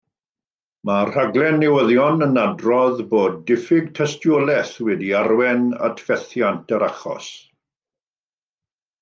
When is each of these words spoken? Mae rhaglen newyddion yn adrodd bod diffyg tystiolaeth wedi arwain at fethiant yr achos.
Mae 0.89 1.01
rhaglen 1.09 1.59
newyddion 1.63 2.25
yn 2.27 2.39
adrodd 2.43 3.03
bod 3.11 3.35
diffyg 3.51 3.91
tystiolaeth 4.01 4.73
wedi 4.89 5.13
arwain 5.21 5.69
at 5.91 6.03
fethiant 6.09 6.75
yr 6.79 6.89
achos. 6.89 7.31